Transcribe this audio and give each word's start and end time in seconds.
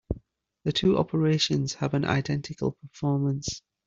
The 0.63 0.71
two 0.71 0.97
operations 0.97 1.75
have 1.75 1.93
an 1.93 2.05
identical 2.05 2.71
performance. 2.71 3.61